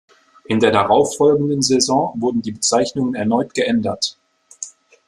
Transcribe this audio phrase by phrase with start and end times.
[0.45, 4.17] In der darauffolgenden Saison wurden die Bezeichnungen erneut geändert.